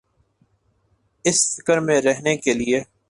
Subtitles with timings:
[1.25, 2.81] اس فکر میں رہنے کیلئے۔